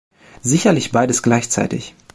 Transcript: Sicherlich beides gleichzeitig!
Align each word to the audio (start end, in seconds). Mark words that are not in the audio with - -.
Sicherlich 0.41 0.91
beides 0.91 1.21
gleichzeitig! 1.21 1.93